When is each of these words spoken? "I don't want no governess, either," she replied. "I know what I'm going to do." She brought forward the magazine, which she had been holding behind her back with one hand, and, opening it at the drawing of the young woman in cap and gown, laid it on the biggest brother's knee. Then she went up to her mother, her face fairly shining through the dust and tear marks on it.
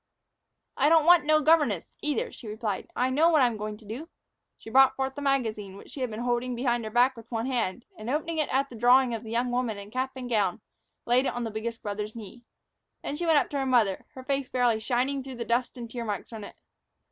"I 0.77 0.89
don't 0.89 1.05
want 1.05 1.25
no 1.25 1.41
governess, 1.41 1.93
either," 2.01 2.31
she 2.31 2.47
replied. 2.47 2.87
"I 2.95 3.11
know 3.11 3.29
what 3.29 3.43
I'm 3.43 3.55
going 3.55 3.77
to 3.77 3.85
do." 3.85 4.09
She 4.57 4.71
brought 4.71 4.95
forward 4.95 5.13
the 5.15 5.21
magazine, 5.21 5.77
which 5.77 5.91
she 5.91 5.99
had 6.01 6.09
been 6.09 6.21
holding 6.21 6.55
behind 6.55 6.83
her 6.85 6.89
back 6.89 7.15
with 7.15 7.29
one 7.29 7.45
hand, 7.45 7.85
and, 7.95 8.09
opening 8.09 8.39
it 8.39 8.51
at 8.51 8.71
the 8.71 8.75
drawing 8.75 9.13
of 9.13 9.21
the 9.21 9.29
young 9.29 9.51
woman 9.51 9.77
in 9.77 9.91
cap 9.91 10.13
and 10.15 10.27
gown, 10.27 10.59
laid 11.05 11.27
it 11.27 11.33
on 11.35 11.43
the 11.43 11.51
biggest 11.51 11.83
brother's 11.83 12.15
knee. 12.15 12.43
Then 13.03 13.15
she 13.15 13.27
went 13.27 13.37
up 13.37 13.51
to 13.51 13.59
her 13.59 13.65
mother, 13.67 14.07
her 14.15 14.23
face 14.23 14.49
fairly 14.49 14.79
shining 14.79 15.21
through 15.21 15.35
the 15.35 15.45
dust 15.45 15.77
and 15.77 15.87
tear 15.87 16.03
marks 16.03 16.33
on 16.33 16.43
it. 16.45 16.55